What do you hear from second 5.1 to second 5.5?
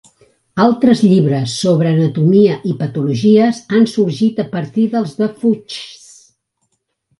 de